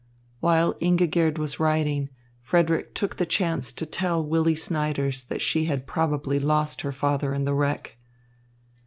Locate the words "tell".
3.85-4.25